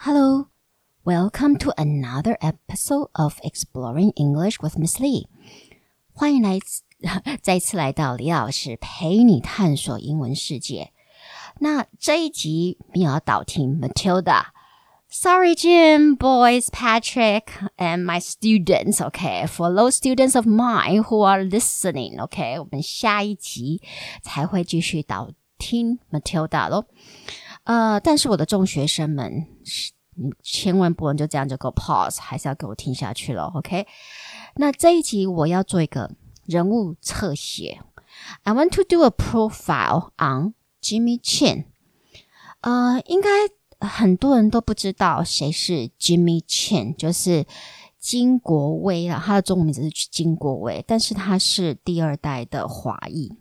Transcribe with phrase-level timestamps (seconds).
[0.00, 0.48] Hello,
[1.04, 5.26] welcome to another episode of Exploring English with Miss Lee.
[6.12, 6.58] 欢迎来
[7.42, 10.92] 再次来到李老师陪你探索英文世界。
[11.60, 17.44] 那这一集你要导听 Matilda。Sorry, Jim, boys, Patrick,
[17.76, 19.00] and my students.
[19.00, 22.18] Okay, for those students of mine who are listening.
[22.18, 23.80] Okay，我们下一集
[24.22, 26.86] 才会继续导听 Matilda 咯。
[27.63, 29.47] 呃，但是我的众学生们，
[30.15, 33.51] 你千万不能就这样就给我 pause，还是要给我听下去咯。
[33.55, 33.85] OK，
[34.55, 36.11] 那这一集我要做一个
[36.45, 37.81] 人物侧写。
[38.43, 41.65] I want to do a profile on Jimmy Chin。
[42.61, 43.29] 呃，应该
[43.79, 47.45] 很多人都不知道谁是 Jimmy Chin，就是
[47.99, 53.37] 金国威啊，他的中文名字是金国威，但是他是第二代的华裔。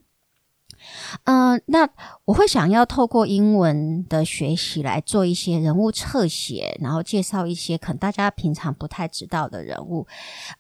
[1.24, 1.88] 嗯、那
[2.24, 10.06] 我会想要透过英文的学习来做一些人物侧写，然后介绍一些可能大家平常不太知道的人物，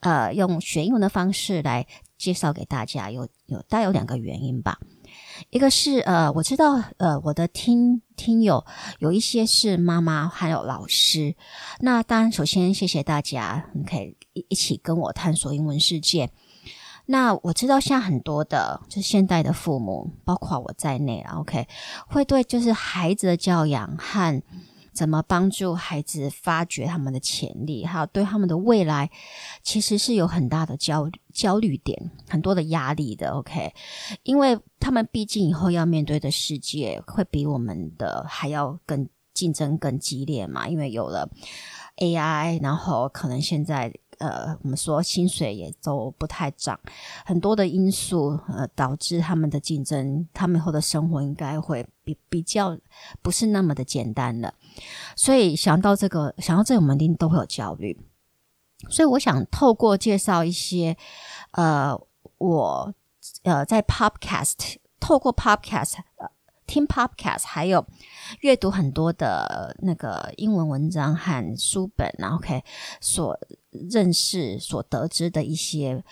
[0.00, 1.86] 呃，用学英文的方式来
[2.18, 3.10] 介绍给大家。
[3.10, 4.78] 有有大概有两个原因吧，
[5.50, 8.64] 一个是呃，我知道呃，我的听听友
[8.98, 11.34] 有一些是妈妈还有老师，
[11.80, 14.16] 那当然首先谢谢大家，你可以
[14.48, 16.30] 一起跟我探索英文世界。
[17.12, 21.66] 那我知道，像很多的，就是现代的父母，包括我在内，OK，
[22.06, 24.40] 会对就是孩子的教养和
[24.92, 29.10] 怎么帮助孩子发掘他们的潜力，还有对他们的未来，
[29.64, 33.74] 其实是有很大的焦焦虑点，很多的压力的，OK，
[34.22, 41.28] 因为他们毕竟以后要面对的世界会比我们的还要更竞争更激烈嘛，因为有了
[41.96, 43.92] AI，然后可能现在。
[44.20, 46.78] 呃，我们说薪水也都不太涨，
[47.24, 52.78] 很多的因素呃导致他们的竞争，他们以后的生活应该会比比较
[53.20, 54.54] 不是那么的简单了。
[55.16, 57.98] 所以想到这个，想到这个，我们一定都会有焦虑。
[58.88, 60.96] 所以我想透过介绍一些
[61.50, 61.94] 呃，
[62.38, 62.94] 我
[63.42, 65.98] 呃在 Podcast 透过 Podcast。
[66.70, 67.84] 听 podcast，还有
[68.42, 72.62] 阅读很多的那个英文文章和书本，然后 OK
[73.00, 73.36] 所
[73.90, 76.04] 认识、所得知的一些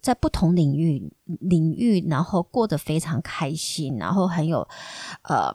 [0.00, 4.68] 在不同领域领域，然后过得非常开心，然后很有
[5.22, 5.52] 呃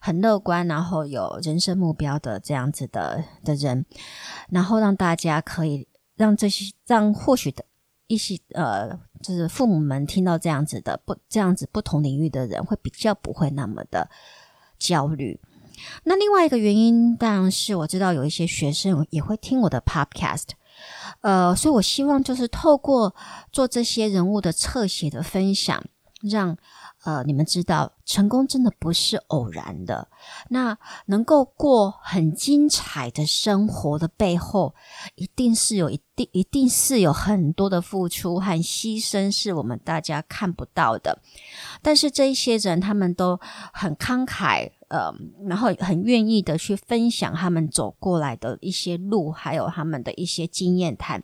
[0.00, 3.86] 很乐观，然后有人生目标的这样子的的人，
[4.50, 5.86] 然后让大家可以
[6.16, 7.64] 让这些让或许的。
[8.08, 14.08] 一些呃，就是父母们听到这样子的不这样子不同领域的人，会比较不会那么的
[14.78, 15.40] 焦虑。
[16.04, 20.48] 那另外一个原因，当然是我知道有一些学生也会听我的 podcast，
[21.20, 23.14] 呃，所以我希望就是透过
[23.52, 25.84] 做这些人物的侧写的分享，
[26.22, 26.56] 让。
[27.06, 30.08] 呃，你们知道，成功真的不是偶然的。
[30.48, 34.74] 那能够过很精彩的生活的背后，
[35.14, 41.16] 一定是有一定一定是有很多的付出和牺牲，是我们大家看不到的。
[41.80, 43.38] 但是这一些人，他们都
[43.72, 45.14] 很慷慨，呃，
[45.46, 51.22] 然后很愿意的去分享他们走过来的一些路，还有他们的一些经验谈。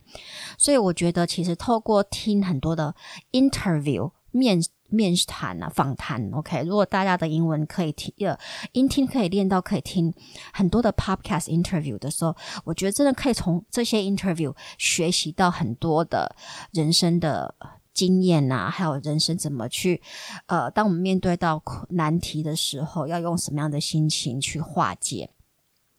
[0.56, 2.94] 所以我觉得，其实透过听很多的
[3.32, 4.60] interview 面。
[4.94, 6.64] 面谈啊，访谈，OK。
[6.64, 8.38] 如果大家的英文可以听，呃，
[8.72, 10.12] 英听可以练到可以听
[10.52, 16.36] 很多的 podcast interview 的时候，我觉得真的可以从这些 interview 学习到很多的
[16.72, 17.54] 人生的
[17.94, 20.02] 经验呐、啊，还有人生怎么去，
[20.44, 25.30] 呃，当我们面对到难题的时候，要用什么样的心情去化解。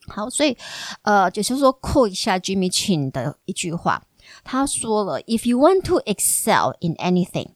[0.05, 0.55] 好，所以，
[1.01, 4.03] 呃，就是说扣一下 Jimmy Chin 的一句话，
[4.43, 7.53] 他说了：“If you want to excel in anything。”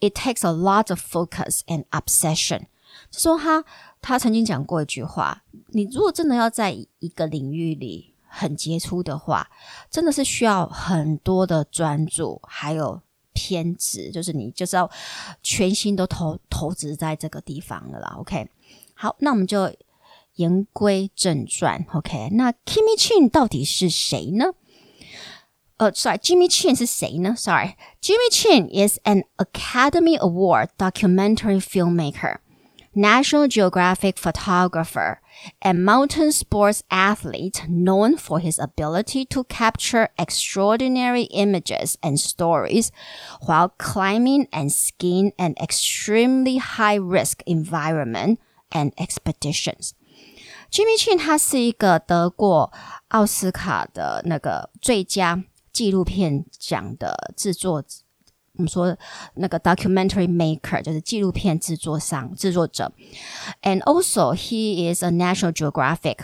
[0.00, 2.66] It takes a lot of focus and obsession。
[3.10, 3.64] 就说他
[4.00, 9.50] 他曾经讲过一句话：你如果真的要在一个领域里很杰出的话，
[9.90, 13.00] 真的是需要很多的专注，还有
[13.32, 14.90] 偏执，就是你就是要
[15.42, 18.14] 全心都投投资在这个地方了啦。
[18.18, 18.48] OK，
[18.94, 19.72] 好，那我们就
[20.34, 21.84] 言归正传。
[21.94, 24.46] OK，那 Kimmy Chin 到底是谁呢？
[25.81, 27.35] 呃、uh,，sorry，Jimmy Chin 是谁呢？
[27.35, 32.37] Sorry，Jimmy Chin is an Academy Award documentary filmmaker,
[32.95, 35.19] National Geographic photographer,
[35.61, 42.91] and mountain sports athlete known for his ability to capture extraordinary images and stories
[43.45, 48.39] while climbing and skiing an extremely high-risk environment
[48.71, 49.93] and expeditions.
[50.71, 52.73] Jimmy Chin 他是一个得过
[53.09, 55.43] 奥斯卡的那个最佳。
[55.72, 57.82] 纪录片奖的制作，
[58.54, 58.96] 我们说
[59.34, 62.92] 那个 documentary maker 就是纪录片制作商、制作者
[63.62, 66.18] ，and also he is a National Geographic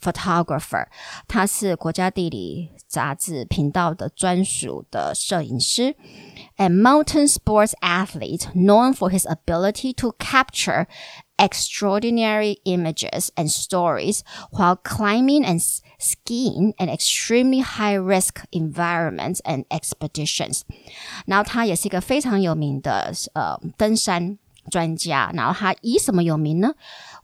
[0.00, 0.86] photographer，
[1.26, 5.96] 他是国家地理杂志频道的专属的摄影师
[6.57, 10.87] ，and mountain sports athlete known for his ability to capture
[11.37, 15.61] extraordinary images and stories while climbing and
[15.99, 20.61] skiing in extremely high-risk environments and expeditions。
[21.25, 24.37] 然后他也是一个非常有名的呃登山
[24.69, 25.31] 专家。
[25.33, 26.73] 然后他以什么有名呢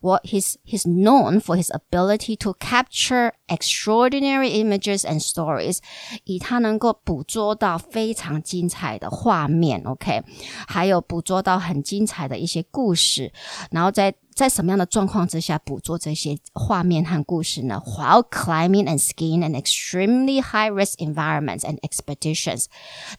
[0.01, 5.80] ？What he's he's known for his ability to capture extraordinary images and stories，
[6.25, 10.24] 以他能够捕捉到非常精彩的画面，OK，
[10.68, 13.31] 还有捕捉到很精彩的一些故事，
[13.72, 17.81] 然后在在什么样的状况之下捕捉这些画面和故事呢？
[17.86, 22.66] While climbing and skiing in extremely high-risk environments and expeditions，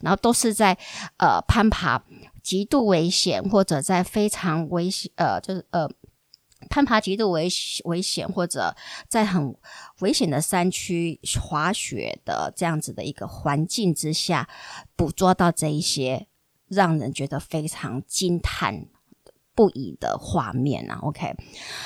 [0.00, 0.76] 然后都是在
[1.17, 2.03] 呃攀爬
[2.43, 5.88] 极度危险或者在非常危险呃就是呃。
[6.69, 7.50] 攀爬极度危
[7.86, 8.75] 危险，或者
[9.07, 9.56] 在很
[10.00, 14.48] 危险的山区滑雪的这样子的一个环境之下，
[14.95, 16.27] 捕捉到这一些
[16.68, 18.86] 让人觉得非常惊叹
[19.56, 21.36] 不已的画面啊，OK，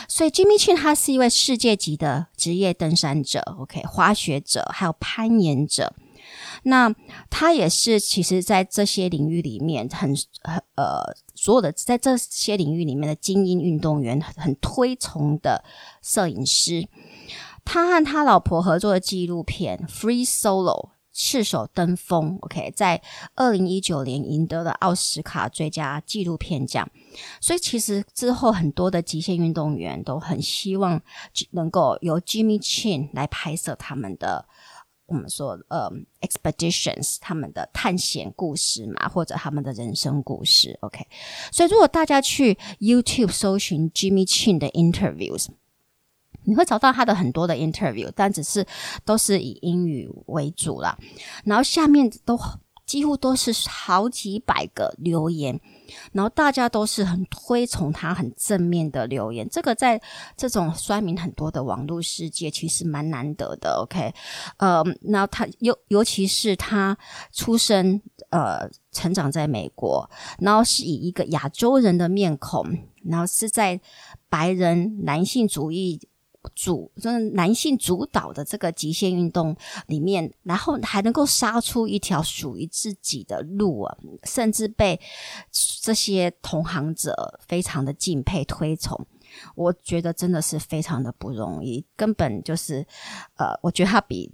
[0.07, 5.95] 所以 Jimmy Chin 他是一位世界级的职业登山者，OK，滑雪者，还有攀岩者。
[6.65, 6.93] 那
[7.29, 11.03] 他也是，其实，在这些领域里面很，很呃，
[11.35, 15.63] 所有的在这些领域里面的精英运动员很，推崇的
[16.01, 16.87] 摄影师。
[17.65, 23.01] 他和他老婆合作的纪录片《Free Solo》赤手登峰，OK，在
[23.35, 26.89] 二零一九年赢得了奥斯卡最佳纪录片奖。
[27.41, 31.01] 所以，其实之后很多的极限运动员都很希望
[31.51, 34.45] 能够由 Jimmy Chin 来拍摄他们的。
[35.05, 35.91] 我们说，呃
[36.21, 41.05] ，expeditions，他们的探险故事嘛，或者他们的人生故事，OK。
[41.51, 45.47] 所以，如果大家去 YouTube 搜寻 Jimmy Chin 的 interviews，
[46.45, 48.65] 你会找到他的很多的 interview，但只是
[49.05, 50.97] 都是以英语为主啦。
[51.43, 52.39] 然后下面都
[52.85, 55.59] 几乎都是好几百个留言。
[56.11, 59.47] 然后大家都是很推崇他，很正面的留言。
[59.49, 60.01] 这个在
[60.37, 63.81] 这种酸民很多的网络世界，其实蛮难得的。
[63.81, 64.13] OK，
[64.57, 66.97] 呃，然后他尤尤其是他
[67.31, 70.09] 出生呃成长在美国，
[70.39, 72.65] 然后是以一个亚洲人的面孔，
[73.03, 73.79] 然后是在
[74.29, 76.07] 白人男性主义。
[76.55, 79.55] 主就是男性主导的这个极限运动
[79.87, 84.99] 里面，然后还能够杀出一条属于自己的路啊，甚至被
[85.81, 89.05] 这些同行者非常的敬佩推崇，
[89.55, 92.85] 我觉得真的是非常的不容易，根本就是
[93.37, 94.31] 呃，我觉得他比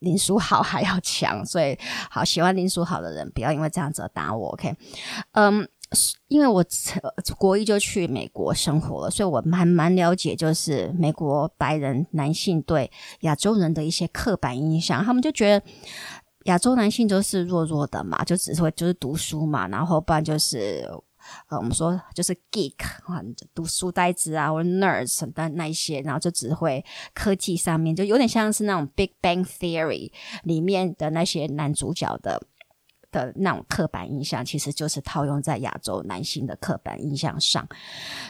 [0.00, 1.78] 林书豪还要强，所以
[2.10, 4.76] 好喜欢林书豪的人不要因为这样子打我，OK，
[5.32, 5.68] 嗯。
[6.28, 6.64] 因为我
[7.36, 12.90] 国一就去美国生活了，所以我蛮蛮了解，就是美国白人男性对
[13.20, 15.04] 亚洲人的一些刻板印象。
[15.04, 15.66] 他们就觉得
[16.44, 20.88] 亚洲男性都是弱弱的嘛，就只会就是读书嘛，然后不然就是
[21.48, 22.74] 呃，我们说就是 geek
[23.04, 23.22] 啊，
[23.54, 26.84] 读书呆子啊，或者 nerds 但那一些，然后就只会
[27.14, 30.10] 科技上面，就有点像是那种 Big Bang Theory
[30.44, 32.42] 里面的那些男主角的。
[33.12, 37.68] 的那种刻板印象，其实就是套用在亚洲男性的刻板印象上。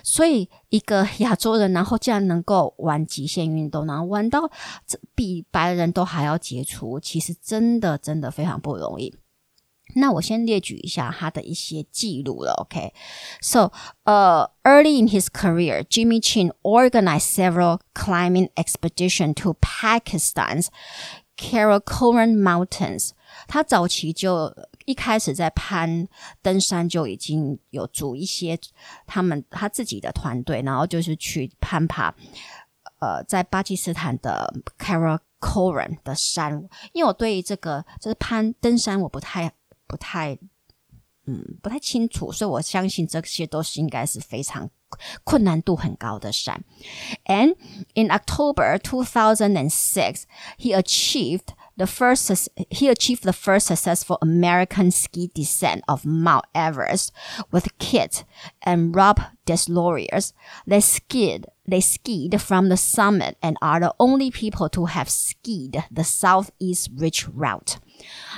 [0.05, 4.50] 所以，一个亚洲人，然后竟然能够玩极限运动，然后玩到
[5.14, 9.17] 比白人都还要杰出，其实真的真的非常不容易。
[9.94, 12.53] 那我先列举一下他的一些记录了。
[12.62, 13.70] OK，so，
[14.05, 20.69] 呃，early in his career，Jimmy Chin organized several climbing expedition to Pakistan's
[21.36, 23.10] Karakoram Mountains。
[23.46, 26.06] 他早期就一开始在攀
[26.41, 28.58] 登山就已经有组一些
[29.06, 32.15] 他们他自己的团队，然后就是去攀爬，
[33.01, 36.69] 呃，在巴基斯坦的 Karakoram 的山。
[36.93, 39.53] 因为我对于这个就是攀登山我不太
[39.86, 40.39] 不太
[41.27, 44.69] 嗯不太清楚，所以我相信这些都是应该是非常
[45.24, 46.65] 困难度很高的山。
[47.24, 47.56] And
[47.94, 50.24] in October 2006,
[50.58, 57.11] he achieved The first, he achieved the first successful American ski descent of Mount Everest
[57.51, 58.25] with Kit
[58.63, 60.33] and Rob Desloriers.
[60.66, 65.83] They skied, they skied from the summit and are the only people to have skied
[65.92, 67.77] the Southeast Ridge Route.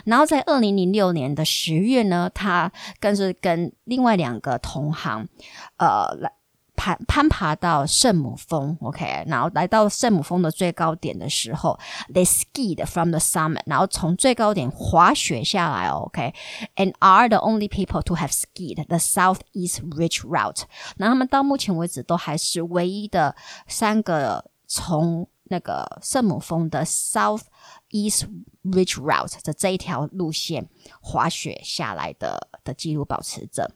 [0.04, 5.30] 然后在二零零六年的十月呢，他更是跟另外两个同行，
[5.78, 6.32] 呃，来。
[6.85, 11.79] 攀攀爬到圣母峰，OK，然后来到圣母峰的最高点的时候
[12.13, 20.65] ，they skied from the summit，然后从最高点滑雪下来，OK，and are the only people to have skied the Southeast Ridge Route。
[20.99, 23.35] 那他们到目前为止都还是唯一的
[23.67, 27.45] 三个从那个圣母峰的 South
[27.89, 28.27] East
[28.63, 30.69] Ridge Route 的这一条路线
[31.01, 33.71] 滑雪下来的的记录保持者。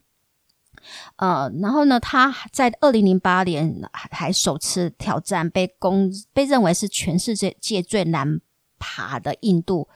[1.16, 8.40] 呃，然后呢，他在二零零八年还首次挑战被公被认为是全世界界最难
[8.78, 9.88] 爬的印度，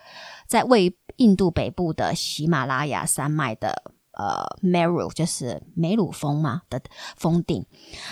[0.46, 6.80] 在位于印度北部的喜马拉雅山脉的呃 Meru 就是梅鲁峰嘛的
[7.16, 7.64] 峰顶，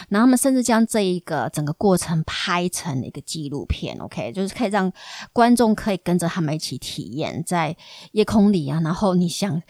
[0.08, 4.92] 然后他们甚至将这一个整个过程拍成一个纪录片，OK，就是可以让
[5.32, 7.76] 观众可以跟着他们一起体验在
[8.12, 9.60] 夜空里啊，然后你想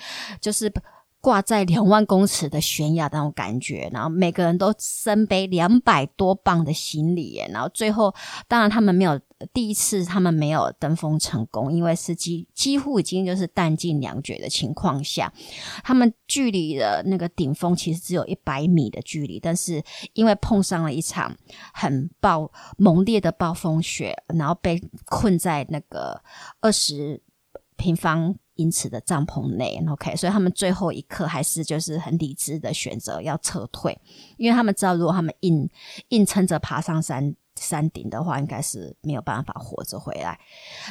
[0.41, 0.73] 就是。
[1.21, 8.15] 挂在两万公尺的悬崖那种感觉，然后每个人都身背两百多磅的行李，然后最后
[8.49, 9.21] 当然他们没有
[9.53, 15.33] 第一次，他们没有登峰成功，因为是几几乎已经就是弹尽粮绝的情况下，
[15.85, 19.83] 他们距离的那个顶峰其实只有一百米的距离，但是
[20.15, 21.37] 因为碰上了一场
[21.75, 26.23] 很暴猛烈的暴风雪，然后被困在那个
[26.61, 27.21] 二十
[27.81, 28.35] 平方。
[28.57, 33.99] 英尺的帐篷内，OK，所以他们最后一刻还是就是很理智的选择要撤退，
[34.37, 35.67] 因为他们知道如果他们硬
[36.11, 37.35] 硬撑着爬上山。
[37.61, 40.39] 山顶的话，应该是没有办法活着回来。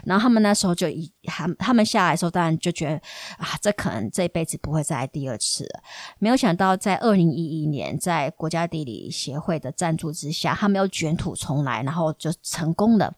[0.05, 2.95] 然后他们那时候就一他他们下来的时候，当然就觉得
[3.37, 5.81] 啊，这可能这辈子不会再来第二次了。
[6.19, 13.11] 没有想到，在二零一一年，在国家地理协会的赞助之下，他们又卷土重来，然后就成功了，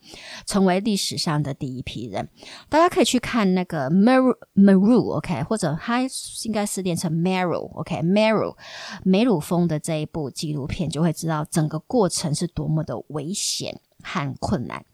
[0.46, 2.30] 成为历史上的第一批人。
[2.70, 6.02] 大家可以去看那个 Meru Meru，OK，或者它
[6.46, 8.56] 应该是念成 Meru，OK，Meru
[9.04, 13.41] 梅鲁峰的这一部纪录片，就会知道整个过程是多么的危险。
[13.42, 14.86] 险和困难。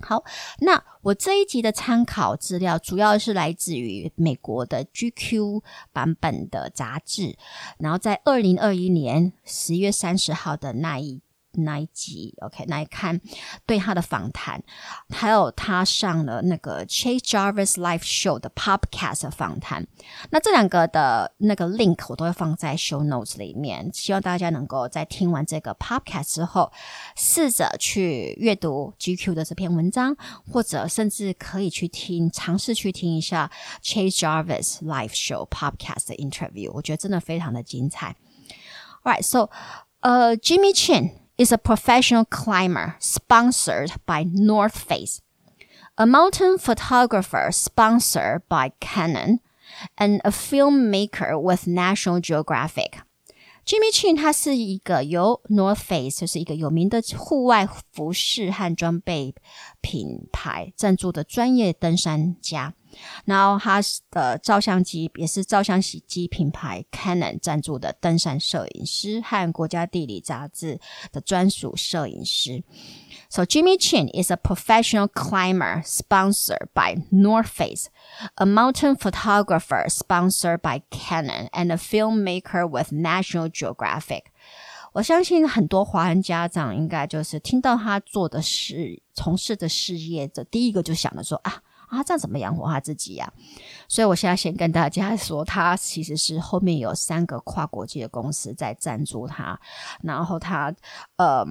[0.00, 0.24] 好，
[0.58, 5.62] 那我这一集的参考资料主要是来自于美国的 GQ
[5.92, 7.38] 版本的杂志，
[7.78, 11.22] 然后在二零二一年十月三十号的那一。
[11.54, 13.20] 那一集，OK，来看
[13.66, 14.62] 对他的访谈，
[15.10, 19.86] 还有他上了那个 Chase Jarvis Live Show 的 Podcast 访谈。
[20.30, 26.72] 那这两个的那个 link 我都会放在 Show Notes 里面，希望大家能够在听完这个 Podcast 之后，
[27.16, 30.16] 试着去阅读 GQ 的这篇文章，
[30.50, 33.50] 或者甚至可以去听，尝试去听一下
[33.82, 38.16] Chase Jarvis Live Show Podcast 的 interview，我觉得真的非常的精彩。
[39.04, 39.50] All right, so,
[40.00, 41.21] 呃、uh,，Jimmy Chin。
[41.37, 45.21] is a professional climber sponsored by North Face,
[45.97, 49.39] a mountain photographer sponsored by Canon,
[49.97, 52.99] and a filmmaker with National Geographic.
[53.67, 59.35] Jimmy Chin 他是一个由 North Face 就是一个有名的户外服饰和装备
[59.81, 62.75] 品牌赞助的专业登山家。
[63.25, 63.81] 然后他
[64.11, 70.79] 的照相机也是照相机品牌 Canon 赞助的登山摄影师和国家地理杂志
[71.11, 72.63] 的专属摄影师。
[73.29, 77.89] So Jimmy Chin is a professional climber sponsored by North Face,
[78.35, 84.23] a mountain photographer sponsored by Canon, and a filmmaker with National Geographic.
[84.93, 91.61] 我相信很多华人家长应该就是听到他做的事、从事的事业的第一个就想着说啊。
[91.94, 93.32] 他这样怎么养活他自己呀、
[93.86, 99.60] 所以我现在先跟大家说，他其实是后面有三个跨国际的公司在赞助他，
[100.02, 100.74] 然后他
[101.16, 101.44] 呃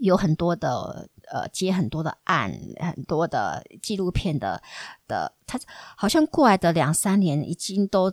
[0.00, 4.62] 有很多的呃接很多的案，很多的纪录片的
[5.06, 5.58] 的，他
[5.96, 8.12] 好像过来的两三年已经都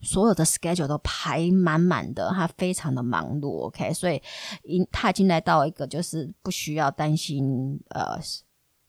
[0.00, 3.66] 所有的 schedule 都排满满的，他非常的忙碌。
[3.66, 4.22] OK，所以
[4.62, 8.18] 已他已经来到一个就是不需要担心呃。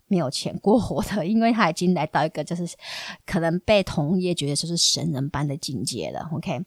[0.08, 2.68] 没有钱过活的，因为他已经来到一个就是
[3.26, 6.30] 可能被同业觉得就是神人般的境界了。
[6.32, 6.64] OK，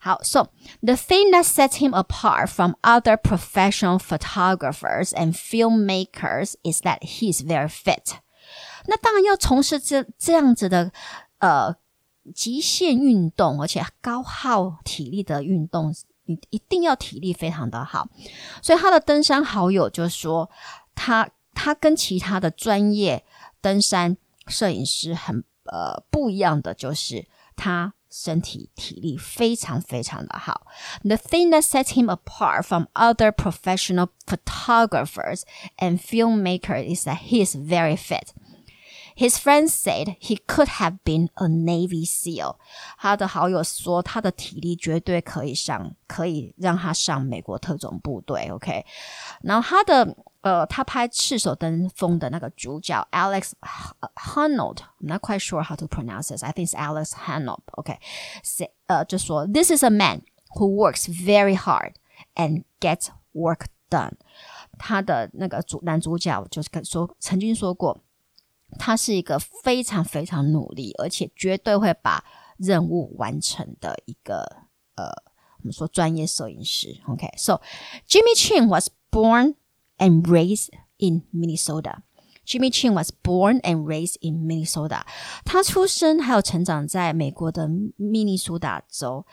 [0.00, 0.44] 好，So
[0.80, 7.32] the thing that sets him apart from other professional photographers and filmmakers is that he
[7.32, 8.18] is very fit。
[8.86, 10.92] 那当然要从事这这样子的
[11.38, 11.74] 呃
[12.32, 15.92] 极限运动，而且高耗体力的运动，
[16.26, 18.08] 你一定要体力非常的好。
[18.62, 20.48] 所以他的登山好友就说
[20.94, 21.28] 他。
[21.58, 23.24] 他跟其他的专业
[23.60, 30.68] 登山摄影师很呃不一样的，就是他身体体力非常非常的好。
[31.02, 35.42] The thing that sets him apart from other professional photographers
[35.78, 38.28] and filmmakers is that he is very fit.
[39.17, 42.57] His friends said he could have been a Navy SEAL.
[42.97, 48.49] 他的好友说，他的体力绝对可以上，可以让他上美国特种部队。
[48.49, 48.85] OK，
[49.41, 50.15] 然后他的。
[50.43, 53.53] 呃，他拍赤手登峰的那个主角 Alex
[54.13, 56.43] Honnold，I'm not quite sure how to pronounce this.
[56.43, 57.61] I think it's Alex Honnold.
[57.77, 57.97] OK，
[58.87, 60.23] 呃，就说 This is a man
[60.57, 61.93] who works very hard
[62.35, 64.15] and gets work done。
[64.77, 67.97] 他的那个主男主角就是说曾经说过，
[68.78, 72.24] 他是一个非常非常努力，而且绝对会把
[72.56, 74.42] 任务完成的一个
[74.96, 75.06] 呃，
[75.58, 77.00] 我们说专业摄影师。
[77.06, 77.60] OK，so
[78.06, 79.54] Jimmy Chin was born
[79.96, 82.02] and raised in Minnesota.
[82.44, 85.02] Jimmy Chin was born and raised in Minnesota.
[85.44, 89.26] 他出生还有成长在美国的密尼苏达州。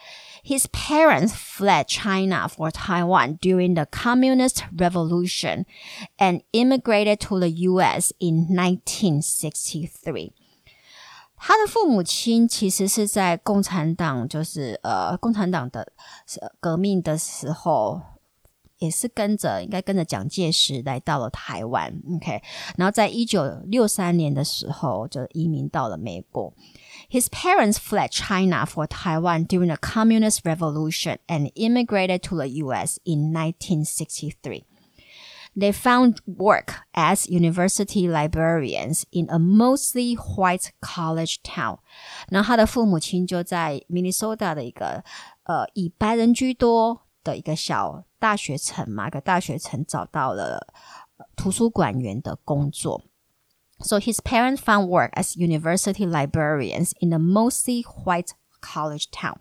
[0.44, 5.66] His parents fled China for Taiwan during the Communist Revolution
[6.18, 8.12] and immigrated to the U.S.
[8.18, 10.32] in 1963.
[11.36, 15.92] 他的父母亲其实是在共产党，就是呃，共产党的
[16.60, 18.02] 革命的时候。
[18.78, 22.42] 也是跟着，应该跟着蒋介石来到了台湾，OK，
[22.78, 26.52] 然后在一九六三年的时候就移民到了美国。
[27.10, 32.98] His parents fled China for Taiwan during the Communist Revolution and immigrated to the U.S.
[33.04, 34.64] in 1963.
[35.54, 41.80] They found work as university librarians in a mostly white college town.
[42.30, 45.04] 然后他的父母亲就在明尼苏达的一个
[45.44, 48.04] 呃以白人居多的一个小。
[48.25, 50.73] 大学城嘛，个大学城找到了
[51.35, 53.03] 图书馆员的工作。
[53.81, 59.35] So his parents found work as university librarians in a mostly white college town.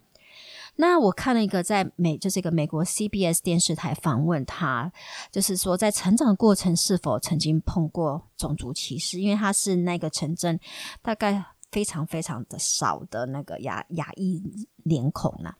[0.77, 4.93] 那我看了一个在美，就是一个美国 CBS 电视台访问他，
[5.33, 9.19] 就是说在成长过程是否曾经碰过种族歧视？
[9.19, 10.61] 因为他是那个城镇
[11.01, 11.47] 大概。
[11.75, 14.41] 非常非常的少的那个亚亚裔
[14.85, 15.53] 脸孔呢、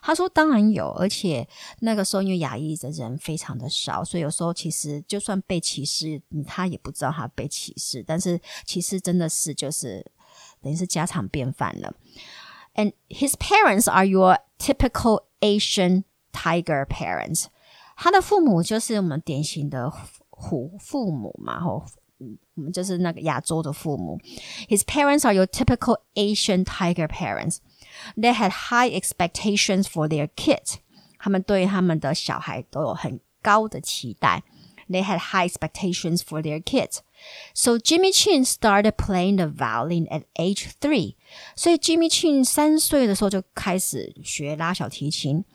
[0.00, 1.46] 他说当然有，而且
[1.80, 8.02] 那个时候因为亚裔的人非常的少，所以有时候其实就算被歧视，他也不知道他被歧视。
[8.02, 10.10] 但是歧视真的是就是
[10.62, 11.92] 等于是家常便饭了。
[12.74, 17.48] And his parents are your typical Asian tiger parents。
[17.94, 19.92] 他的父母就是我们典型的
[20.30, 21.84] 虎父母嘛，吼。
[22.57, 24.19] 我们就是那个亚洲的父母。
[24.67, 27.57] His parents are your typical Asian tiger parents.
[28.15, 30.75] They had high expectations for their kids.
[31.17, 34.43] 他们对他们的小孩都有很高的期待。
[34.89, 37.01] They had high expectations for their kids.
[37.53, 41.15] So Jimmy Chin started playing the violin at age three.
[41.55, 45.45] 所以 Jimmy Chin 三岁的时候就开始学拉小提琴。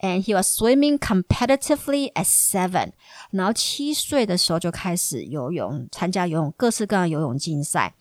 [0.00, 2.92] And he was swimming competitively at seven.
[3.30, 7.94] 然后七岁的时候就开始游泳，参加游泳各式各样的游泳竞赛。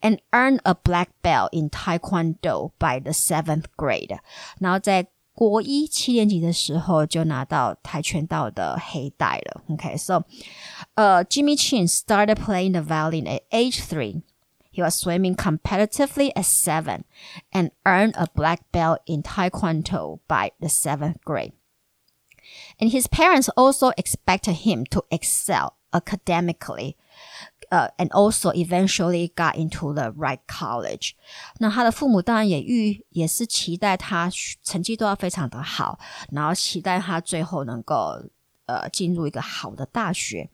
[0.00, 4.18] And earned a black belt in Taekwondo by the seventh grade.
[4.58, 9.62] 然后在国一七年级的时候就拿到跆拳道的黑带了。
[9.68, 10.22] OK，so，
[10.94, 14.22] 呃，Jimmy Chin started playing the violin at age three.
[14.76, 17.04] He was swimming competitively at seven
[17.52, 21.52] and earned a black belt in Taekwondo by the seventh grade.
[22.80, 26.96] And his parents also expected him to excel academically.
[27.70, 31.12] 呃、uh,，and also eventually got into the right college。
[31.58, 34.30] 那他的父母当然也预也是期待他
[34.62, 35.98] 成绩都要非常的好，
[36.30, 38.22] 然后期待他最后能够
[38.67, 40.47] 呃进入一个好的大学。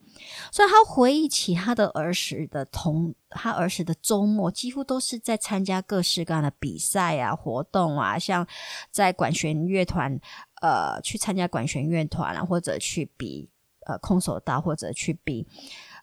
[0.50, 8.46] 所以他回忆起他的儿时的童，他儿时的周末几乎都是在参加各式各样的比赛啊、活动啊，像
[8.90, 10.18] 在管弦乐团，
[10.62, 13.50] 呃，去参加管弦乐团啊，或者去比
[13.86, 15.46] 呃空手道，或者去比。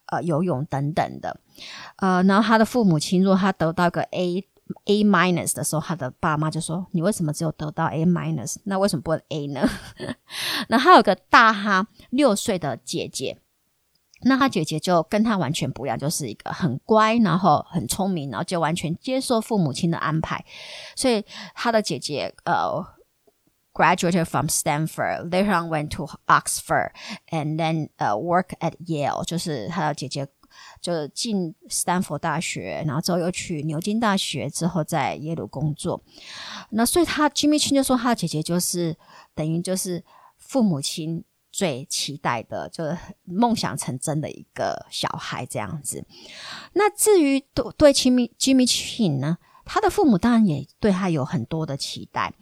[0.08, 1.40] 呃，游泳等等的，
[1.96, 4.46] 呃，然后他的父母亲，如果他得到个 A
[4.86, 8.58] A minus 的时候，他的爸妈就说：“你为什么只有得到 A minus？
[8.64, 9.68] 那为什么不能 A 呢？”
[10.70, 13.40] 那他有个大他六岁的姐姐，
[14.24, 20.46] 那他姐姐就跟他完全不一样，就是一个很乖，然后很聪明，然后就完全接受父母亲的安排，
[20.96, 22.86] 所以他的姐姐呃。
[23.74, 26.92] graduated from Stanford, later on went to Oxford,
[27.30, 29.24] and then uh, work at Yale。
[29.24, 30.28] 就是他的姐姐
[30.82, 36.02] 就进斯坦福大学，然后之后又去牛津大学，之后在耶鲁工作。
[36.72, 38.96] 那所以他 Jimmy Chin 就说，他的姐姐就是
[39.34, 40.04] 等于就是
[40.38, 46.06] 父母亲最期待的，就是梦想成真的一个小孩这样子。
[46.74, 52.34] 那至于对对 Jimmy Jimmy Chin 呢，他的父母当然也对他有很多的期待。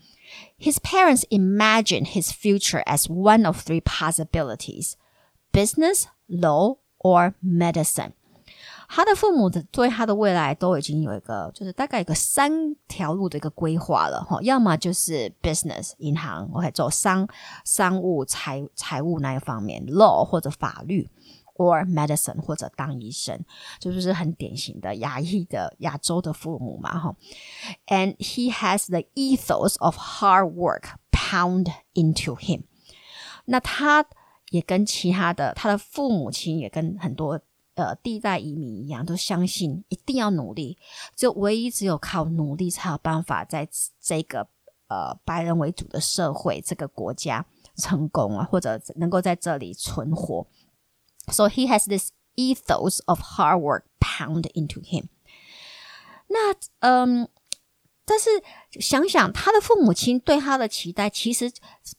[0.59, 4.93] His parents imagined his future as one of three possibilities:
[5.51, 8.11] business, law, or medicine.
[8.87, 14.41] 他的父母的对他的未来都已经有一个，就是大概一个三条路的一个规划了哈。
[14.41, 17.27] 要么就是 business 银行，OK 做商
[17.63, 21.09] 商务财财务那一方面，law 或者法律。
[21.59, 23.37] or medicine 或者当医生，
[23.81, 27.13] 就是很典型的亚裔的亚洲的父母嘛，哈。
[27.87, 32.61] And he has the ethos of hard work pound into him。
[33.43, 34.05] 那他
[34.51, 37.39] 也跟其他的他的父母亲也跟很多
[37.75, 40.77] 呃第一代移民一样，都相信一定要努力，
[41.15, 43.67] 就唯一只有靠努力才有办法在
[44.01, 44.47] 这个
[44.87, 50.47] 呃白人为主的社会这个国家成功啊，或者能够在这里存活。
[51.27, 55.05] So he has this ethos of hard work pound into him。
[56.27, 57.27] 那嗯，
[58.05, 58.29] 但是
[58.79, 61.51] 想想他的父母亲对他的期待其实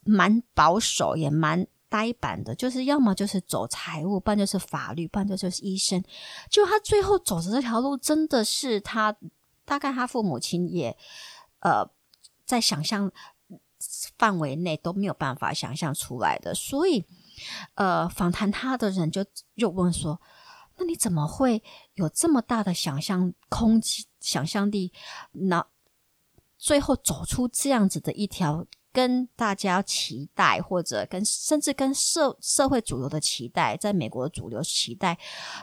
[0.04, 6.02] 蛮保守，也蛮呆板的，就是要么就是走财务，不然就是法律，不然就是医生。
[6.48, 9.14] 就他最后走的这条路，真的是他
[9.66, 10.96] 大概他父母亲也
[11.58, 11.86] 呃
[12.46, 13.12] 在想象
[14.16, 17.04] 范围内都没有办法想象出来的，所以
[17.74, 19.26] 呃访谈他的人就
[19.56, 20.18] 又问说。
[20.82, 23.78] 那你怎么会有这么大的想象空、
[24.18, 24.90] 想象力？
[25.32, 25.66] 那
[26.56, 35.18] 最后走出这样子的一条，跟大家期待，或者跟甚至跟社社会主流的期待，在美国的主流期待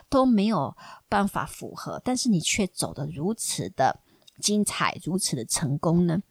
[0.08, 0.76] 都没有
[1.08, 4.00] 办法符合，但是你却走得如此的
[4.40, 6.22] 精彩，如此的成功呢？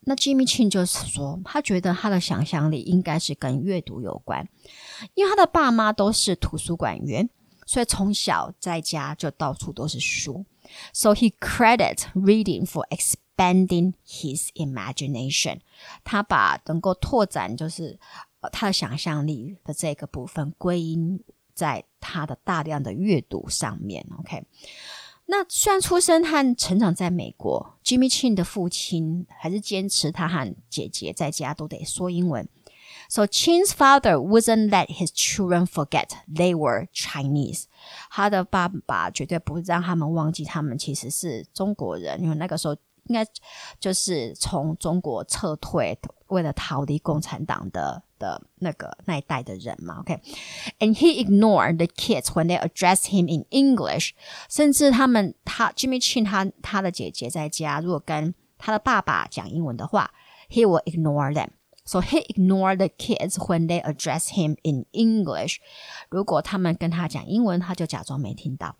[0.00, 4.48] 那 Jimmy Chin 就是说，他觉得他的想象力应该是跟阅读有关，
[5.14, 7.28] 因为他的爸妈都是图书馆员。
[7.68, 10.46] 所以从小在家就到处都是书
[10.92, 15.60] ，so he credit reading for X Bending his imagination。
[16.04, 17.98] 他把能够拓展就是
[18.40, 21.22] 呃他的想象力的这个部分归因
[21.54, 24.06] 在他的大量的阅读上面。
[24.18, 24.44] OK，
[25.26, 32.48] 那虽然出生和成长在美国，Jimmy Chin 的父亲还是坚持他和姐姐在家都得说英文。
[33.08, 37.64] So Chin's father wouldn't let his children forget they were Chinese。
[38.10, 42.76] 他的爸爸绝对不让他们忘记他们其实是中国人，因为那个时候
[43.08, 43.26] 应该
[43.78, 50.00] 就是从中国撤退，为了逃离共产党的的那个那一代的人嘛。
[50.00, 54.10] OK，and、he ignored the kids when they address him in English。
[54.48, 60.12] 甚至他们他 Jimmy Chin 他他的姐姐在家，如果跟他的爸爸讲英文的话
[60.50, 61.50] ，he will ignore them。
[61.84, 65.58] So he ignored the kids when they address him in English。
[66.08, 68.74] 如果他们跟他讲英文，他就假装没听到。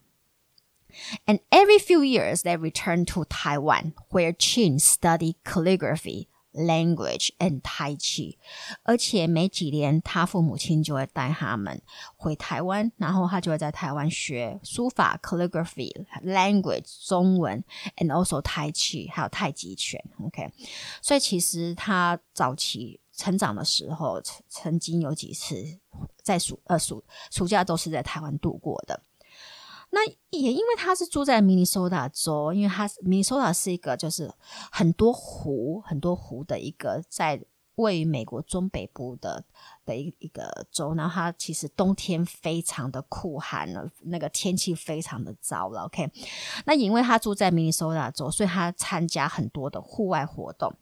[1.26, 6.28] And every few years, they return to Taiwan, where Chin studied calligraphy.
[6.54, 8.36] Language and Tai Chi，
[8.84, 11.82] 而且没几年，他父母亲就会带他们
[12.18, 17.64] 回台湾，然后他就会在台湾学书法、calligraphy、language 中文，
[17.96, 20.04] and also Tai Chi，还有太极拳。
[20.26, 20.52] OK，
[21.02, 25.56] 所以其实他早期成长的时候，曾经有几次
[26.22, 27.02] 在暑呃暑
[27.32, 29.02] 暑假都是在台湾度过的。
[29.91, 34.31] 那也因为他是住在明尼苏达州，因为他明尼苏达是一个就是
[34.71, 37.41] 很多湖、很多湖的一个在
[37.77, 39.45] 位于美国中北部的
[39.85, 45.83] 的一一个州，然后它其实冬天非常的酷寒了，那个天气非常的糟了。
[45.83, 46.11] OK，
[46.65, 50.75] 那因为他住在明尼苏达州，所以他参加很多的户外活动，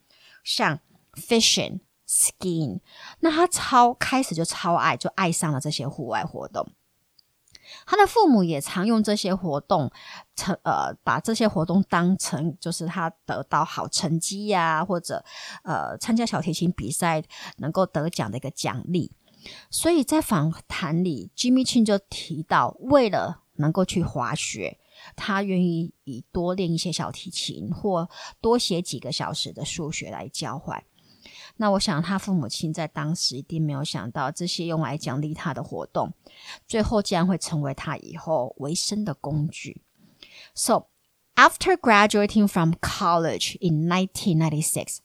[0.45, 0.79] 像
[1.15, 2.81] fishing、skiing，
[3.21, 6.65] 那他超开始就超爱，就爱上了这些户外活动。
[7.87, 9.91] 他的父母也常用这些活动，
[10.37, 15.25] 成呃，把这些活动当成就是他得到好成绩呀、或者
[15.63, 17.23] 呃参加小提琴比赛
[17.59, 19.13] 能够得奖的一个奖励。
[19.71, 24.79] 所以在访谈里，Jimmy Chin 就提到，为了能够去滑雪，
[25.17, 28.09] 他愿意以多练一些小提琴或
[28.41, 30.83] 多写几个小时的数学来交换。
[31.58, 36.14] 那我想，他父母亲在当时一定没有想到，这些用来奖励他的活动，
[36.68, 39.82] 最后竟然会成为他以后维生的工具。
[40.54, 40.88] So,
[41.36, 45.00] after graduating from college in 1996,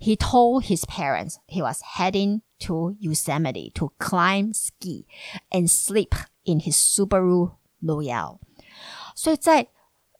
[0.00, 5.06] he told his parents he was heading to Yosemite to climb, ski,
[5.50, 8.38] and sleep in his Subaru Royale.
[9.14, 9.68] 所以在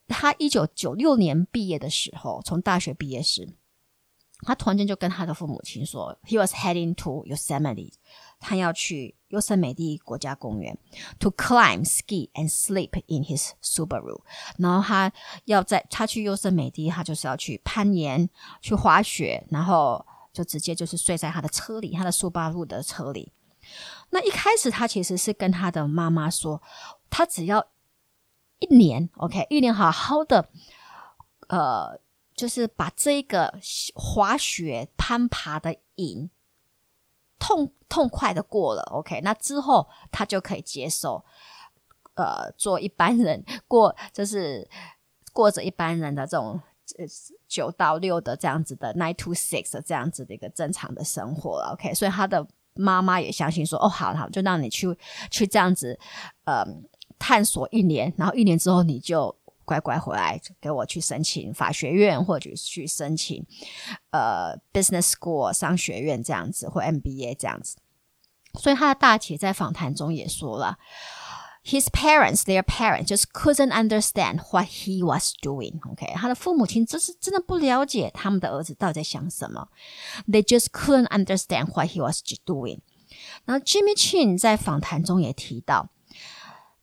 [0.06, 3.54] 他一九九六年毕业的时候，从大学毕业时。
[4.41, 7.93] 他突然间就跟他的父母亲说，He was heading to Yosemite，
[8.39, 10.77] 他要去优胜美地国家公园
[11.19, 14.21] ，to climb, ski and sleep in his Subaru。
[14.59, 15.11] 然后他
[15.45, 18.29] 要在他去优胜美地，他就是要去攀岩、
[18.61, 23.31] 去滑雪，然后就直接就是睡在他的车里，他的苏巴路的车里。
[24.11, 26.61] 那一开始他其实是跟他的妈妈说，
[27.09, 27.67] 他只要
[28.59, 30.47] 一年，OK，一年好好的，
[31.47, 31.99] 呃。
[32.37, 33.53] 就是把这个
[33.95, 36.29] 滑雪攀爬的瘾
[37.39, 41.25] 痛痛快的过了，OK，那之后他就可以接受，
[42.13, 44.69] 呃，做一般人过，就是
[45.33, 46.61] 过着一般人的这种
[47.47, 54.95] 九到六的这样子的 nine to six 这样子的一个正常的生活了，OK，所以他的妈妈也相信说，哦，好好，就让你去
[55.31, 55.99] 去这样子，
[56.45, 56.63] 呃，
[57.17, 59.35] 探索一年，然后一年之后你就
[59.66, 63.46] 乖乖回来给我去申请法学院，或者去申请
[64.10, 67.76] 呃 business school 商学院这样子，或 MBA 这样子。
[68.58, 70.78] 所以他的大姐在访谈中也说了。
[71.64, 75.78] His parents, their parents, just couldn't understand what he was doing.
[75.92, 79.68] OK，他的父母亲就是真的不了解他们的儿子到底在想什么。
[80.28, 82.80] They just couldn't understand what he was doing.
[83.44, 85.90] 然后 Jimmy Chin 在访谈中也提到，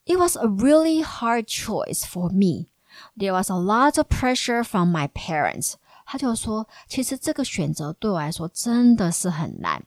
[0.05, 2.69] It was a really hard choice for me.
[3.16, 5.74] There was a lot of pressure from my parents.
[6.06, 9.82] 他就说，其实这个选择对我来说真的是很难，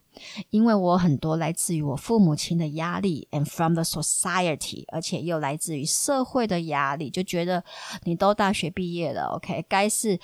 [0.50, 7.64] 因为我很多来自于我父母亲的压力，and from the society，而且又来自于社会的压力，就觉得
[8.06, 10.20] 你都大学毕业了，OK，该是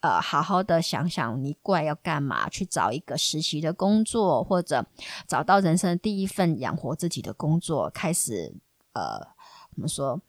[0.00, 4.84] 呃好好的想想你过来要干嘛，去找一个实习的工作，或者
[5.26, 8.52] 找到人生第一份养活自己的工作，开始
[8.92, 9.18] 呃
[9.74, 10.20] 怎么说？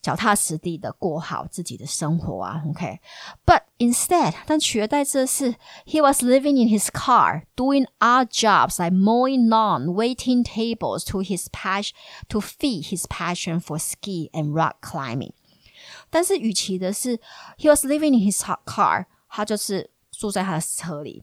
[0.00, 5.54] 脚踏实地的过好自己的生活啊，OK？But instead，但取而代之的是，
[5.86, 11.46] he was living in his car, doing odd jobs like mowing lawn, waiting tables to his
[11.52, 11.92] passion
[12.28, 15.32] to feed his passion for ski and rock climbing。
[16.10, 17.18] 但是与其的是，
[17.56, 21.22] he was living in his car，他就是住在他的车里，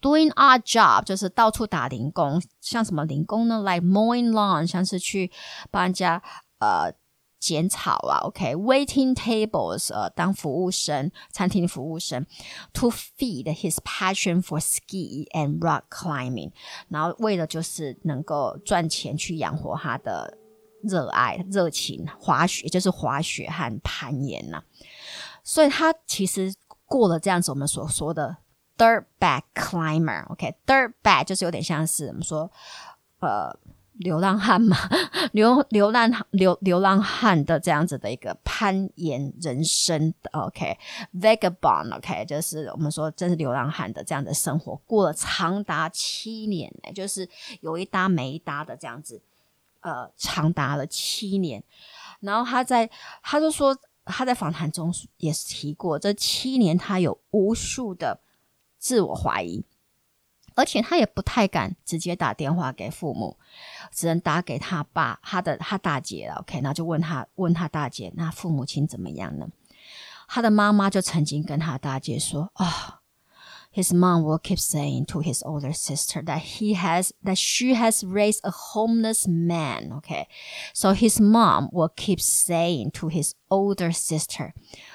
[0.00, 3.60] doing odd job 就是到处打零工，像什么零工呢？
[3.60, 5.30] Like mowing lawn，像是去
[5.70, 6.22] 帮人家
[6.60, 6.94] 呃。
[7.39, 12.25] 剪草啊，OK，waiting tables，呃，当服务生，餐厅服务生
[12.73, 16.51] ，to feed his passion for ski and rock climbing，
[16.89, 20.37] 然后为了就是能够赚钱去养活他的
[20.83, 24.63] 热爱、热情，滑雪就是滑雪和攀岩呐、啊。
[25.41, 26.53] 所以他其实
[26.85, 28.35] 过了这样子我们所说的
[28.77, 32.51] dirtbag climber，OK，dirtbag 就是有点像是我们说，
[33.21, 33.57] 呃。
[33.99, 34.77] 流浪汉嘛，
[35.33, 47.27] 流流浪流流浪汉的这样子的一个攀岩人生，OK，vagabond，OK，就是我们说真是流浪汉的这样的生活，过了长达七年，就是
[47.59, 49.21] 有一搭没一搭的这样子，
[49.81, 51.61] 呃，长达了七年。
[52.21, 52.89] 然后他在，
[53.21, 58.21] 他就说他在访谈中也是提过，这七年他有无数的
[58.77, 59.65] 自我怀疑。
[60.59, 63.37] 而且他也不太敢直接打电话给父母，
[63.91, 66.35] 只能打给他爸，他的他大姐了。
[66.41, 69.47] OK，那就问他问他大姐，那父母亲怎么样呢？
[70.27, 72.98] 他的妈妈就曾经跟他大姐说：“啊、哦。”
[73.70, 78.04] His mom will keep saying to his older sister that he has, that she has
[78.04, 79.92] raised a homeless man.
[79.94, 80.28] Okay.
[80.72, 84.54] So his mom will keep saying to his older sister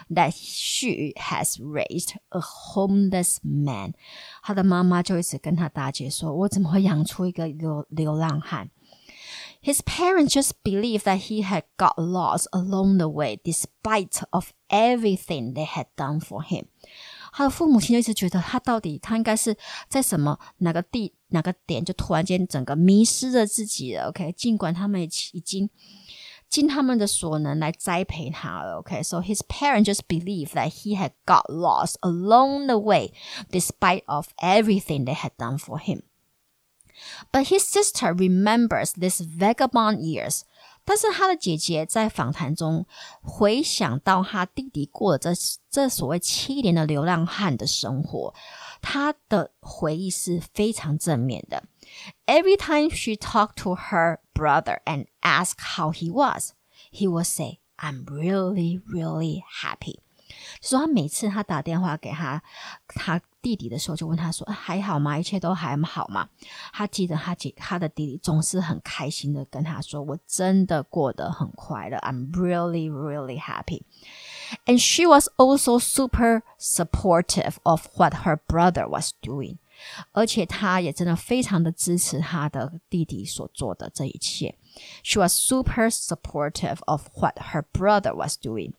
[0.10, 3.96] that she has raised a homeless man.
[4.42, 8.70] 他的妈妈就一直跟他大姐说：“我怎么会养出一个流流浪汉？”
[9.62, 15.54] His parents just believed that he had got lost along the way, despite of everything
[15.54, 16.68] they had done for him.
[17.34, 19.56] 他的父母亲就一直觉得他到底他应该是
[19.88, 24.32] 在什么哪个地哪个点就突然间整个迷失了自己了，OK？
[24.34, 25.08] 尽管他们已
[25.39, 25.70] 经
[26.50, 33.12] 尽他们的所能来栽培他了，OK？So his parents just believe that he had got lost along the way,
[33.52, 36.02] despite of everything they had done for him.
[37.32, 40.44] But his sister remembers these vagabond years.
[40.85, 42.87] 但是他的姐姐在访谈中
[43.23, 45.31] 回想到他弟弟过了这
[45.70, 48.35] 这所谓七年的流浪汉的生活，
[48.83, 51.64] 他的回忆是非常正面的。
[52.27, 56.53] Every time she talked to her brother and asked how he was,
[56.92, 60.04] he would say, "I'm really, really happy."
[60.62, 62.42] 就说他每次他打电话给他
[62.88, 65.18] 他弟弟的时候，就问他说：“还好吗？
[65.18, 66.28] 一切都还好吗？”
[66.74, 73.84] 他记得他姐他的弟弟总是很开心的跟他说：“我真的过得很快乐，I'm really, really happy。”
[74.65, 79.58] And she was also super supportive of what her brother was doing，
[80.12, 84.56] 而且他也真的非常的支持他的弟弟所做的这一切。
[85.04, 88.74] She was super supportive of what her brother was doing。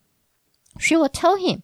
[0.78, 1.62] She would tell him,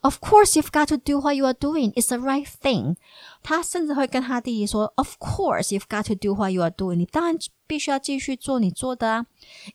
[0.00, 1.92] "Of course, you've got to do what you are doing.
[1.92, 2.96] It's the right thing."
[3.42, 6.96] 他甚至会跟他弟弟说，"Of course, you've got to do what you are doing.
[6.96, 9.26] 你当然必须要继续做你做的啊。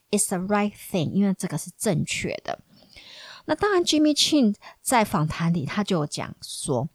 [0.10, 2.60] It's the right thing，因为这个是正确的。
[3.46, 6.90] 那当然，Jimmy Chin 在访谈里他就讲说，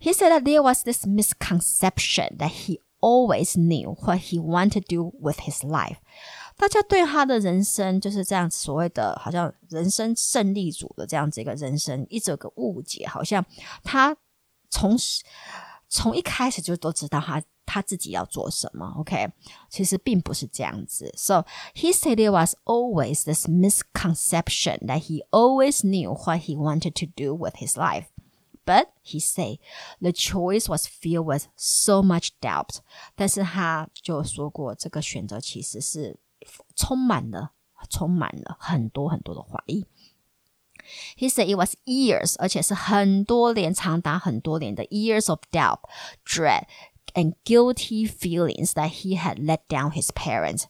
[0.00, 4.80] He said that there was this misconception that he always knew what he wanted to
[4.80, 5.96] do with his life.
[6.58, 13.44] 大家对他的人生就是这样所谓的，好像人生胜利组的这样子一个人生，一直有个误解，好像
[13.82, 14.16] 他
[14.70, 14.96] 从
[15.88, 19.28] 从一开始就都知道他 他自己要做什么，OK？
[19.70, 21.12] 其实并不是这样子。
[21.16, 27.06] So he said there was always this misconception that he always knew what he wanted to
[27.06, 28.06] do with his life.
[28.66, 29.58] But he said
[30.00, 32.78] the choice was filled with so much doubt.
[33.14, 36.16] 但是他就说过，这个选择其实是
[36.75, 37.53] 充满了、
[37.89, 39.85] 充满了很多很多的怀疑。
[41.17, 45.81] He said it was years，而且是很多年，长达很多年的 years of doubt,
[46.25, 46.63] dread
[47.13, 50.63] and guilty feelings that he had let down his parents。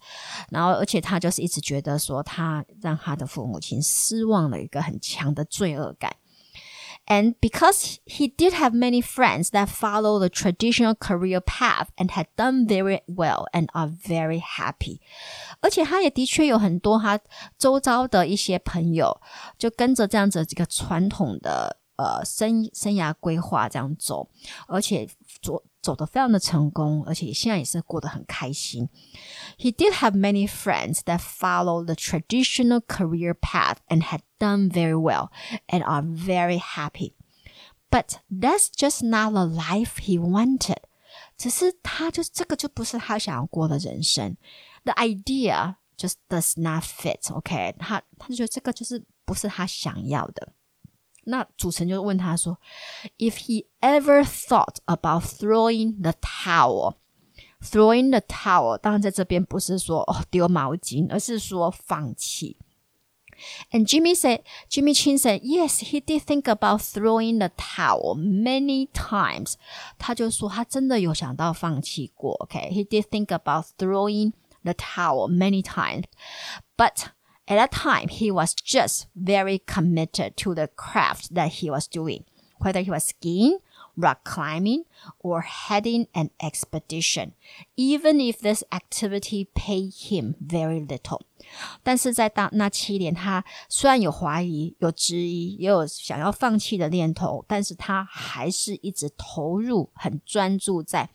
[0.49, 6.17] 然后，而且他就是一直觉得说，他让他的父母亲失望了，一个很强的罪恶感。
[7.08, 12.66] And because he did have many friends that follow the traditional career path and had done
[12.66, 15.00] very well and are very happy，
[15.60, 17.20] 而且他也的确有很多他
[17.58, 19.20] 周遭的一些朋友，
[19.58, 24.28] 就跟着这样子这个传统的呃生生涯规划这样走，
[24.66, 25.08] 而且
[25.42, 25.62] 做。
[25.82, 28.88] 走得非常的成功，而且现在也是过得很开心。
[29.58, 35.30] He did have many friends that followed the traditional career path and had done very well
[35.68, 37.14] and are very happy.
[37.90, 40.82] But that's just not the life he wanted.
[41.36, 44.36] 只是他就这个就不是他想要过的人生。
[44.84, 47.32] The idea just does not fit.
[47.32, 50.52] OK，他他就觉得这个就是不是他想要的。
[51.24, 52.58] 那主持人就问他说：“
[53.18, 56.96] If he ever thought about throwing the towel,
[57.62, 62.58] throwing the towel，当然在这边不是说哦丢毛巾，而是说放弃。”
[63.72, 68.88] And Jimmy said, Jimmy Chin said, "Yes, he did think about throwing the towel many
[68.92, 69.54] times."
[69.98, 72.36] 他就说他真的有想到放弃过。
[72.46, 76.04] Okay, he did think about throwing the towel many times,
[76.76, 77.06] but
[77.48, 82.24] At that time, he was just very committed to the craft that he was doing,
[82.58, 83.58] whether he was skiing,
[83.96, 84.84] rock climbing,
[85.20, 87.32] or heading an expedition,
[87.76, 91.20] even if this activity paid him very little.
[91.82, 101.10] 但是在当那七年，他虽然有怀疑、有质疑，也有想要放弃的念头，但是他还是一直投入，很专注在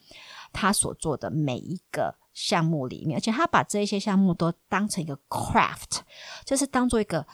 [0.54, 2.15] 他所做的每一个。
[2.34, 6.00] 项目里面，而且他把这些项目都当成一个 craft，
[6.45, 7.26] 就是当做一个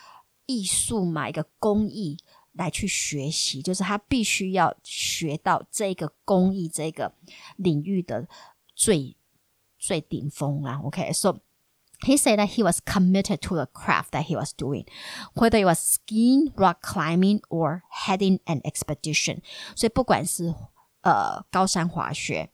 [0.45, 2.17] 艺术嘛，一个工艺
[2.53, 7.13] 来去学习，就是他必须要学到这个工艺这个
[7.57, 8.27] 领域的
[8.73, 9.15] 最
[9.77, 10.79] 最顶峰啊。
[10.83, 11.39] OK，so
[11.99, 14.88] he said that he was committed to the craft that he was doing,
[15.35, 19.41] whether it was skiing, rock climbing, or heading an expedition。
[19.75, 20.55] 所以不管是
[21.01, 22.49] 呃高山滑雪。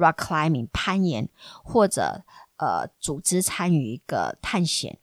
[0.00, 1.28] Rock climbing 攀岩，
[1.62, 2.24] 或者
[2.56, 4.98] 呃组织参与一个探险，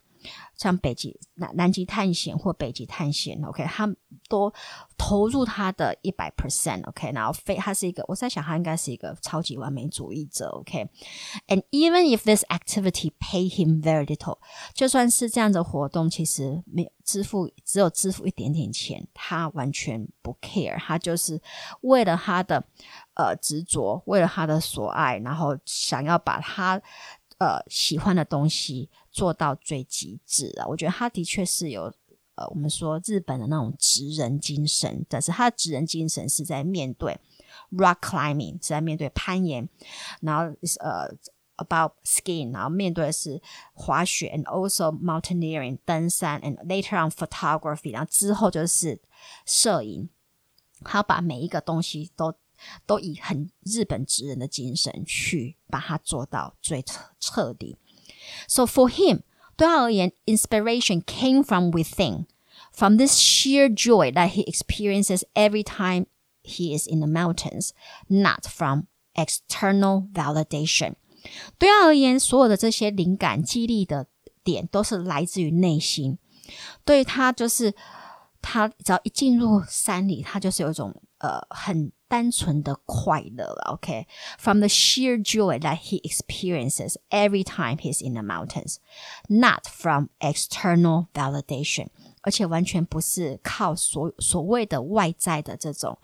[0.55, 3.87] 像北极南南极探险或北极探险，OK，他
[4.27, 4.51] 都
[4.97, 14.39] 投入他的一百 percent，OK，然后非他是一个，我在想他应该是一个超级完美主义者，OK，and even if this activity pay him very little，
[14.73, 21.39] 就算是这样的活动，其实没有支付，只有支付一点点钱，他完全不 care，他就是
[21.81, 22.65] 为了他的。
[23.17, 26.79] 呃，执着为了他的所爱，然后想要把他
[27.39, 30.67] 呃喜欢的东西做到最极致啊！
[30.67, 31.91] 我觉得他的确是有
[32.35, 37.19] 呃，我们说日本的那种职人精神，但是他的职人精神是在面对
[37.71, 39.67] rock climbing，是在面对攀岩，
[40.21, 41.09] 然后呃
[41.55, 43.41] about skiing，然后面对的是
[43.73, 49.01] 滑雪，and also mountaineering 登山，and later on photography，然后之后就是
[49.43, 50.07] 摄影，
[50.83, 52.35] 他把每一个东西都。
[52.86, 57.76] 都以很日本职人的精神去把它做到最彻彻底。
[58.46, 59.22] So for him，
[59.56, 62.26] 对他而言，inspiration came from within,
[62.72, 66.06] from this sheer joy that he experiences every time
[66.42, 67.70] he is in the mountains,
[68.08, 70.94] not from external validation。
[71.58, 74.06] 对他而言，所有的这些灵感、激励的
[74.42, 76.18] 点都是来自于内心。
[76.84, 77.74] 对他，就是
[78.46, 81.92] 他只要一进入山里，他就是有一种呃很。
[82.12, 88.76] 单纯的快乐了，OK？From the sheer joy that he experiences every time he's in the mountains,
[89.28, 91.88] not from external validation，
[92.20, 95.98] 而且完全不是靠所所谓的外在的这种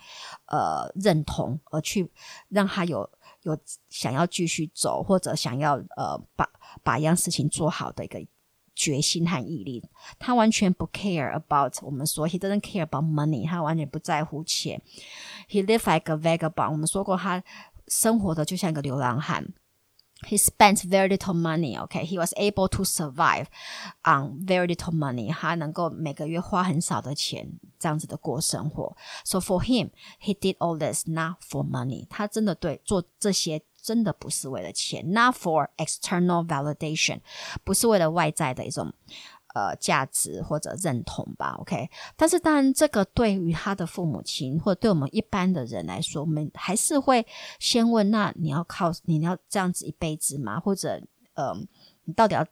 [0.47, 2.11] 呃认同而去
[2.49, 3.11] 让他有
[3.43, 3.59] 有
[3.91, 6.49] 想要继续走或者想要呃把
[6.83, 8.19] 把一样事情做好的一个。
[8.84, 9.82] 决心和毅力，
[10.20, 14.82] 他完全不 care about 我们说 he doesn't care about money，他完全不在乎钱。
[15.50, 17.42] He live like a vagabond，我们说过他
[17.88, 19.54] 生活的就像一个流浪汉。
[20.27, 22.05] He spent very little money, okay?
[22.05, 23.47] He was able to survive
[24.05, 25.33] on very little money.
[25.33, 28.97] 他能够每个月花很少的钱， 这样子的过生活。
[29.25, 29.91] So for him,
[30.21, 32.09] he did all this not for money。
[32.11, 37.21] 他真的对做这些真的不是为了钱，not for external validation，
[37.63, 38.93] 不是为了外在的一种
[39.54, 41.56] 呃价值或者认同吧。
[41.60, 47.26] OK，但是当然，这个对于他的父母亲或者对我们一般的人来说，我们还是会
[47.60, 50.60] 先问：那你要靠你要这样子一辈子吗？
[50.60, 51.02] 或者
[51.36, 51.54] 呃，
[52.04, 52.46] 你到底要？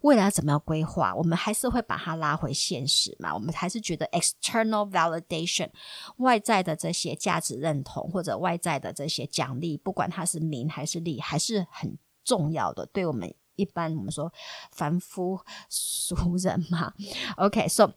[0.00, 1.14] 未来怎么样规划？
[1.14, 3.34] 我们还是会把它拉回现实嘛？
[3.34, 5.68] 我们还是觉得 external validation
[6.16, 12.86] 外在的这些价值认同或者外在的这些奖励，不管它是名还是利，还是很重要的。
[12.86, 14.31] 对我们一般我们说
[14.71, 15.39] 凡夫
[15.69, 16.93] 俗人嘛。
[17.37, 17.93] OK，so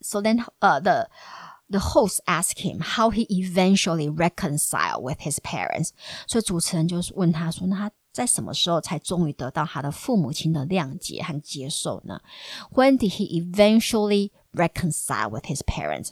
[0.00, 1.10] so then 呃、uh, the
[1.70, 5.90] the host asked him how he eventually reconciled with his parents。
[6.26, 12.20] 所以主持人就是问他说：“那他？”在什么时候才终于得到他的父母亲的谅解和接受呢？
[12.70, 16.10] When did he eventually reconcile with his parents?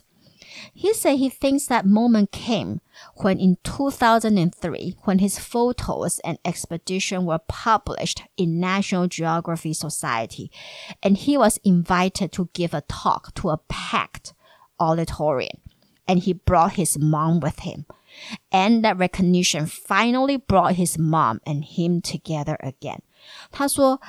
[0.74, 2.80] He said he thinks that moment came
[3.16, 10.50] when in 2003, when his photos and expedition were published in National Geographic Society,
[11.02, 14.34] and he was invited to give a talk to a packed
[14.78, 15.58] auditorium,
[16.06, 17.86] and he brought his mom with him.
[18.50, 23.00] And that recognition finally brought his mom and him together again。
[23.50, 24.00] 他说，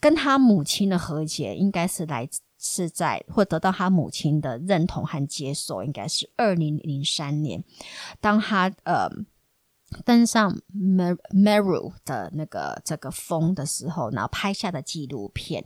[0.00, 2.28] 跟他母亲的和解应该是来
[2.67, 7.63] 是在或得到他母亲的认同和接受，应该是二零零三年，
[8.19, 9.09] 当他呃
[10.03, 10.59] 登上
[11.31, 15.63] Meru 的那个这个峰的时候，然后拍下的纪录片，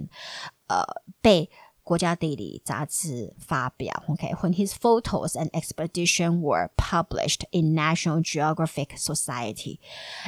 [0.67, 0.83] 呃
[1.21, 1.49] 被。
[1.82, 9.78] 国家地理杂志发表，OK。When his photos and expedition were published in National Geographic Society,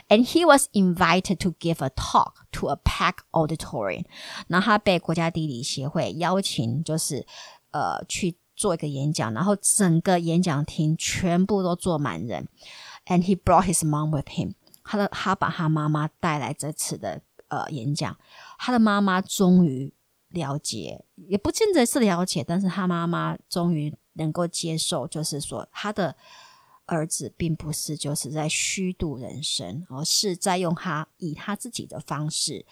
[0.08, 4.04] and he was invited to give a talk to a packed auditorium，
[4.46, 7.26] 然后他被国家地理协会邀请，就是
[7.72, 12.46] 呃去做一个演讲，然后整个演讲厅全部都坐满人。
[13.06, 14.52] And he brought his mom with him，
[14.84, 18.16] 他的他把他妈妈带来这次的呃演讲，
[18.60, 19.92] 他的妈妈终于。
[20.33, 26.15] 了解也不见得是了解，但是他妈妈终于能够接受，就是说他的
[26.85, 32.65] 儿子并不是就是在虚度人生，而是在用他以他自己的方式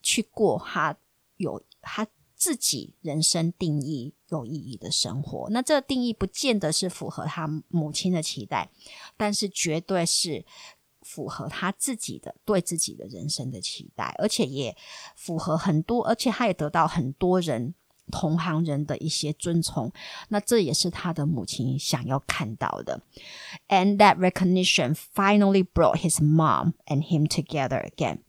[0.00, 0.96] 去过他
[1.36, 2.06] 有他
[2.36, 5.48] 自己人生定义有意义的生活。
[5.50, 8.70] 那这个定义不见得是符合他母亲的期待，
[9.16, 10.44] 但是绝对是。
[11.10, 14.76] 符合他自己的对自己的人生的期待，而且也
[15.16, 17.74] 符合很多，而且他也得到很多人
[18.12, 19.92] 同行人的一些尊崇。
[20.28, 23.02] 那这也是他的母亲想要看到的。
[23.68, 28.20] And that recognition finally brought his mom and him together again。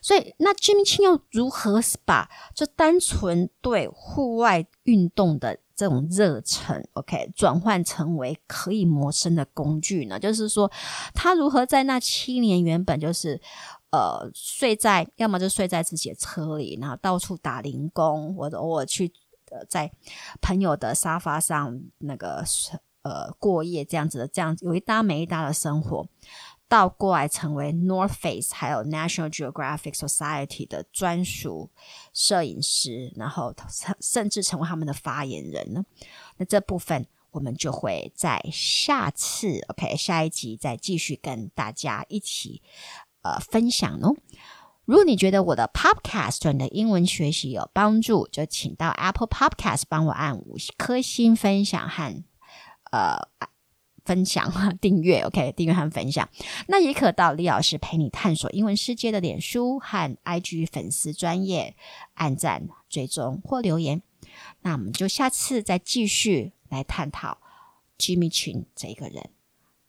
[0.00, 10.18] 所以，那 Jimmy Chin 又如何把这单纯对户外运动的这种热忱，OK，转换成为可以谋生的工具呢？
[10.18, 10.70] 就是说，
[11.14, 13.40] 他如何在那七年原本就是，
[13.90, 19.12] 呃，睡在要么就睡在自己的车里，然后到处打零工，或者偶尔去
[19.50, 19.90] 呃在
[20.40, 22.44] 朋友的沙发上那个
[23.02, 26.06] 呃过夜这样子的，这样子有一搭没一搭的生活。
[26.74, 31.70] 到过来成为 North Face 还有 National Geographic Society 的专属
[32.12, 33.54] 摄影师，然后
[34.00, 35.84] 甚至成为他们的发言人呢。
[36.36, 42.60] 那这部分我们就会在下次 OK 下一集再继续跟大家一起
[43.22, 44.16] 呃分享哦。
[44.84, 52.24] 如果你觉得我的 Podcast 对你的英文学习有帮助，就请到 Apple Podcast 帮我按五颗星分享和
[52.90, 53.28] 呃。
[54.04, 56.28] 分享订阅，OK，订阅和分享。
[56.68, 61.74] 那也可到李老师陪你探索英文世界的脸书和 IG 粉丝专页
[62.14, 64.02] 按赞、追踪或留言。
[64.62, 67.38] 那我们就下次再继续来探讨
[67.98, 69.30] Jimmy Chin 这一个人。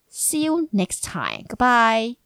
[0.09, 1.45] See you next time.
[1.47, 2.24] Goodbye.